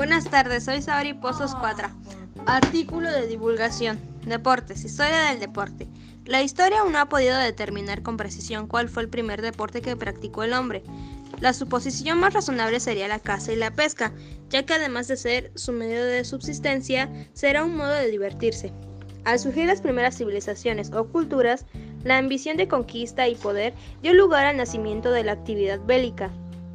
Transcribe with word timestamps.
Buenas 0.00 0.30
tardes, 0.30 0.64
soy 0.64 0.80
Sabri 0.80 1.12
Pozos 1.12 1.54
Cuatra. 1.54 1.94
Artículo 2.46 3.12
de 3.12 3.26
divulgación. 3.26 4.00
Deportes. 4.24 4.82
Historia 4.82 5.24
del 5.24 5.40
deporte. 5.40 5.88
La 6.24 6.40
historia 6.40 6.80
aún 6.80 6.92
no 6.92 7.00
ha 7.00 7.10
podido 7.10 7.36
determinar 7.36 8.02
con 8.02 8.16
precisión 8.16 8.66
cuál 8.66 8.88
fue 8.88 9.02
el 9.02 9.10
primer 9.10 9.42
deporte 9.42 9.82
que 9.82 9.96
practicó 9.96 10.42
el 10.42 10.54
hombre. 10.54 10.82
La 11.40 11.52
suposición 11.52 12.18
más 12.18 12.32
razonable 12.32 12.80
sería 12.80 13.08
la 13.08 13.18
caza 13.18 13.52
y 13.52 13.56
la 13.56 13.72
pesca, 13.72 14.14
ya 14.48 14.64
que 14.64 14.72
además 14.72 15.06
de 15.06 15.18
ser 15.18 15.52
su 15.54 15.72
medio 15.72 16.02
de 16.02 16.24
subsistencia, 16.24 17.12
será 17.34 17.62
un 17.62 17.76
modo 17.76 17.92
de 17.92 18.10
divertirse. 18.10 18.72
Al 19.24 19.38
surgir 19.38 19.66
las 19.66 19.82
primeras 19.82 20.16
civilizaciones 20.16 20.92
o 20.92 21.08
culturas, 21.08 21.66
la 22.04 22.16
ambición 22.16 22.56
de 22.56 22.68
conquista 22.68 23.28
y 23.28 23.34
poder 23.34 23.74
dio 24.00 24.14
lugar 24.14 24.46
al 24.46 24.56
nacimiento 24.56 25.10
de 25.10 25.24
la 25.24 25.32
actividad 25.32 25.78
bélica, 25.84 26.30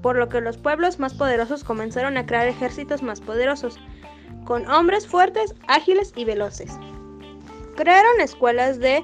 por 0.06 0.18
lo 0.18 0.30
que 0.30 0.40
los 0.40 0.60
pueblos 0.60 1.00
más 1.00 1.16
poderosos 1.16 1.64
comenzaron 1.64 2.16
a 2.16 2.28
crear 2.28 2.48
ejércitos 2.48 3.02
más 3.02 3.22
poderosos, 3.22 3.80
con 4.44 4.70
hombres 4.70 5.08
fuertes, 5.08 5.56
ágiles 5.68 6.14
y 6.16 6.26
veloces. 6.26 6.78
Crearon 7.76 8.22
escuelas 8.22 8.78
de 8.78 9.04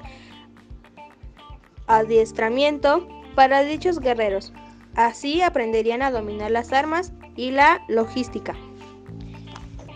adiestramiento 1.88 3.08
para 3.34 3.64
dichos 3.64 3.98
guerreros. 3.98 4.52
Así 4.94 5.42
aprenderían 5.42 6.02
a 6.02 6.12
dominar 6.12 6.52
las 6.52 6.72
armas 6.72 7.12
y 7.34 7.50
la 7.50 7.80
logística. 7.88 8.54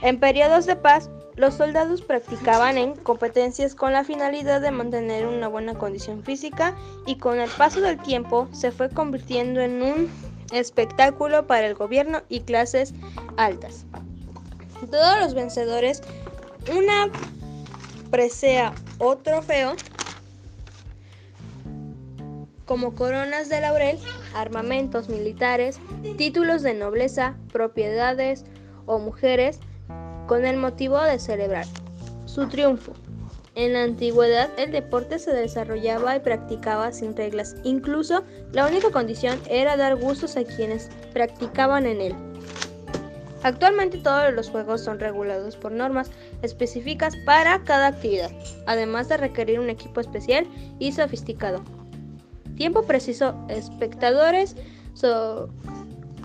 En 0.02 0.18
periodos 0.18 0.66
de 0.66 0.74
paz, 0.74 1.08
los 1.36 1.54
soldados 1.54 2.02
practicaban 2.02 2.78
en 2.78 2.96
competencias 2.96 3.76
con 3.76 3.92
la 3.92 4.02
finalidad 4.02 4.60
de 4.60 4.72
mantener 4.72 5.28
una 5.28 5.46
buena 5.46 5.74
condición 5.74 6.24
física 6.24 6.74
y 7.06 7.18
con 7.18 7.38
el 7.38 7.50
paso 7.50 7.80
del 7.80 8.02
tiempo 8.02 8.48
se 8.50 8.72
fue 8.72 8.88
convirtiendo 8.88 9.60
en 9.60 9.82
un 9.82 10.10
espectáculo 10.52 11.46
para 11.46 11.66
el 11.66 11.74
gobierno 11.74 12.22
y 12.28 12.40
clases 12.40 12.94
altas. 13.36 13.84
Todos 14.90 15.20
los 15.20 15.34
vencedores 15.34 16.02
una 16.74 17.10
presea 18.10 18.72
o 18.98 19.16
trofeo 19.16 19.74
como 22.64 22.94
coronas 22.94 23.48
de 23.48 23.60
laurel, 23.60 23.98
armamentos 24.34 25.08
militares, 25.08 25.78
títulos 26.18 26.62
de 26.62 26.74
nobleza, 26.74 27.36
propiedades 27.52 28.44
o 28.86 28.98
mujeres 28.98 29.60
con 30.26 30.44
el 30.44 30.56
motivo 30.56 31.00
de 31.00 31.20
celebrar 31.20 31.66
su 32.24 32.48
triunfo. 32.48 32.92
En 33.56 33.72
la 33.72 33.84
antigüedad 33.84 34.50
el 34.58 34.70
deporte 34.70 35.18
se 35.18 35.32
desarrollaba 35.32 36.14
y 36.14 36.20
practicaba 36.20 36.92
sin 36.92 37.16
reglas, 37.16 37.56
incluso 37.64 38.22
la 38.52 38.66
única 38.66 38.90
condición 38.90 39.40
era 39.48 39.78
dar 39.78 39.96
gustos 39.96 40.36
a 40.36 40.44
quienes 40.44 40.90
practicaban 41.14 41.86
en 41.86 42.02
él. 42.02 42.14
Actualmente 43.42 43.96
todos 43.96 44.34
los 44.34 44.50
juegos 44.50 44.82
son 44.82 45.00
regulados 45.00 45.56
por 45.56 45.72
normas 45.72 46.10
específicas 46.42 47.14
para 47.24 47.64
cada 47.64 47.86
actividad, 47.86 48.30
además 48.66 49.08
de 49.08 49.16
requerir 49.16 49.58
un 49.58 49.70
equipo 49.70 50.02
especial 50.02 50.46
y 50.78 50.92
sofisticado. 50.92 51.64
Tiempo 52.56 52.82
preciso, 52.82 53.34
espectadores, 53.48 54.54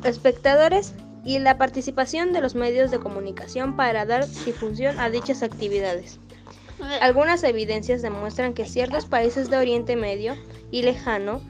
espectadores 0.04 0.96
y 1.24 1.40
la 1.40 1.58
participación 1.58 2.34
de 2.34 2.42
los 2.42 2.56
medios 2.56 2.92
de 2.92 3.00
comunicación 3.00 3.78
para 3.78 4.06
dar 4.06 4.28
difusión 4.28 5.00
a 5.00 5.10
dichas 5.10 5.44
actividades. 5.44 6.20
Algunas 7.00 7.44
evidencias 7.44 8.02
demuestran 8.02 8.54
que 8.54 8.66
ciertos 8.66 9.06
países 9.06 9.50
de 9.50 9.58
Oriente 9.58 9.96
Medio 9.96 10.36
y 10.72 10.84
lejano 10.84 11.42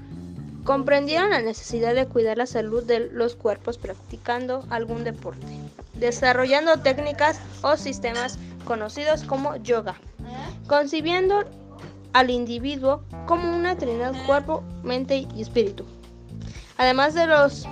comprendieron 0.64 1.32
la 1.32 1.42
necesidad 1.42 1.96
de 1.96 2.06
cuidar 2.06 2.38
la 2.38 2.46
salud 2.46 2.84
de 2.84 3.00
los 3.00 3.36
cuerpos 3.36 3.78
practicando 3.78 4.66
algún 4.70 5.04
deporte, 5.04 5.48
desarrollando 5.94 6.78
técnicas 6.78 7.40
o 7.62 7.78
sistemas 7.78 8.38
conocidos 8.66 9.24
como 9.24 9.56
yoga, 9.58 9.96
concibiendo 10.68 11.44
al 12.14 12.30
individuo 12.30 13.04
como 13.26 13.56
una 13.56 13.78
trinidad 13.78 14.14
cuerpo, 14.26 14.64
mente 14.84 15.28
y 15.36 15.42
espíritu. 15.42 15.86
Además 16.78 17.14
de 17.14 17.28
los 17.28 17.66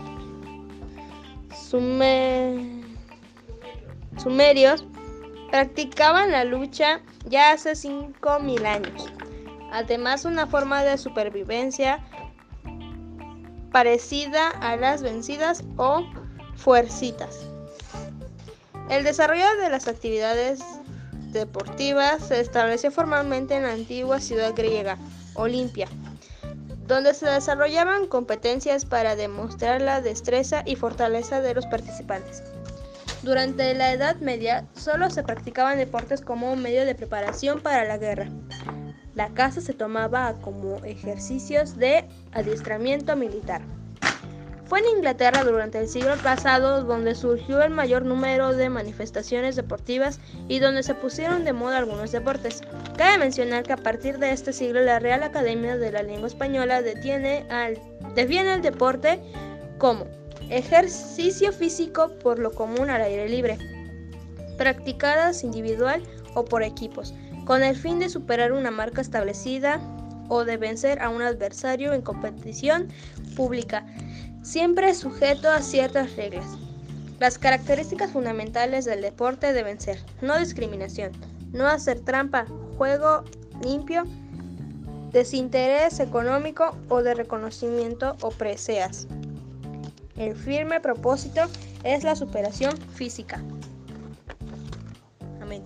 sumerios, 4.18 4.84
practicaban 5.52 6.32
la 6.32 6.44
lucha 6.44 7.02
ya 7.26 7.52
hace 7.52 7.72
5.000 7.72 8.66
años. 8.66 9.06
Además, 9.72 10.26
una 10.26 10.48
forma 10.48 10.84
de 10.84 10.98
supervivencia 10.98 12.04
parecida 13.72 14.50
a 14.50 14.76
las 14.76 15.04
vencidas 15.04 15.64
o 15.78 16.04
fuercitas. 16.56 17.46
El 18.90 19.04
desarrollo 19.04 19.46
de 19.62 19.70
las 19.70 19.88
actividades 19.88 20.60
deportivas 21.32 22.28
se 22.28 22.40
estableció 22.40 22.90
formalmente 22.92 23.56
en 23.56 23.64
la 23.64 23.74
antigua 23.74 24.20
ciudad 24.20 24.54
griega, 24.56 24.98
Olimpia, 25.36 25.88
donde 26.88 27.14
se 27.14 27.30
desarrollaban 27.30 28.08
competencias 28.08 28.86
para 28.86 29.16
demostrar 29.16 29.81
la 29.81 30.02
destreza 30.02 30.64
y 30.66 30.76
fortaleza 30.76 31.40
de 31.42 31.54
los 31.54 31.68
participantes. 31.68 32.42
Durante 33.24 33.74
la 33.75 33.91
Edad 33.91 34.16
Media 34.18 34.66
solo 34.74 35.09
se 35.09 35.24
practicaban 35.24 35.78
deportes 35.78 36.22
como 36.22 36.52
un 36.53 36.62
medio 36.62 36.85
de 36.85 36.96
preparación 36.96 37.59
para 37.59 37.84
la 37.84 37.97
guerra. 37.97 38.30
La 39.13 39.30
caza 39.34 39.59
se 39.59 39.74
tomaba 39.74 40.35
como 40.41 40.78
ejercicios 40.85 41.78
de 41.78 42.06
adiestramiento 42.31 43.18
militar. 43.18 43.62
Fue 44.69 44.80
en 44.80 44.97
Inglaterra 44.97 45.44
durante 45.44 45.80
el 45.80 45.90
siglo 45.90 46.16
pasado 46.18 46.84
donde 46.84 47.16
surgió 47.16 47.62
el 47.63 47.72
mayor 47.72 48.06
número 48.06 48.53
de 48.53 48.69
manifestaciones 48.69 49.56
deportivas 49.56 50.19
y 50.47 50.59
donde 50.59 50.84
se 50.84 50.94
pusieron 50.94 51.44
de 51.44 51.53
moda 51.53 51.80
algunos 51.80 52.12
deportes. 52.12 52.62
Cabe 52.96 53.18
mencionar 53.18 53.63
que 53.63 53.74
a 53.74 53.78
partir 53.78 54.19
de 54.19 54.31
este 54.31 54.53
siglo 54.53 54.81
la 54.81 55.00
Real 55.00 55.24
Academia 55.24 55.75
de 55.75 55.91
la 55.91 56.03
Lengua 56.03 56.28
Española 56.28 56.84
detiene 56.84 57.47
al, 57.50 57.80
define 58.13 58.53
el 58.53 58.62
deporte 58.62 59.19
como 59.80 60.06
Ejercicio 60.50 61.54
físico 61.54 62.10
por 62.24 62.40
lo 62.40 62.52
común 62.52 62.90
al 62.90 63.04
aire 63.04 63.30
libre, 63.30 63.58
practicadas 64.58 65.44
individual 65.44 66.02
o 66.34 66.44
por 66.44 66.64
equipos, 66.64 67.14
con 67.46 67.62
el 67.62 67.76
fin 67.76 68.00
de 68.00 68.10
superar 68.10 68.52
una 68.52 68.72
marca 68.72 69.00
establecida 69.00 69.80
o 70.28 70.46
de 70.46 70.58
vencer 70.58 71.02
a 71.02 71.10
un 71.10 71.22
adversario 71.22 71.94
en 71.94 72.02
competición 72.02 72.88
pública, 73.36 73.86
siempre 74.42 74.96
sujeto 74.96 75.50
a 75.52 75.62
ciertas 75.62 76.16
reglas. 76.16 76.58
Las 77.20 77.38
características 77.38 78.12
fundamentales 78.12 78.86
del 78.86 79.02
deporte 79.02 79.54
deben 79.54 79.80
ser 79.80 80.00
no 80.22 80.40
discriminación, 80.40 81.12
no 81.52 81.68
hacer 81.68 82.00
trampa, 82.00 82.48
juego 82.78 83.24
limpio, 83.64 84.04
desinterés 85.12 86.00
económico 86.00 86.76
o 86.88 87.04
de 87.04 87.14
reconocimiento 87.14 88.16
o 88.22 88.31
preseas. 88.31 89.08
El 90.19 90.35
firme 90.35 90.81
propósito 90.81 91.41
es 91.84 92.03
la 92.03 92.16
superación 92.16 92.78
física. 92.94 93.41
Amén. 95.41 95.63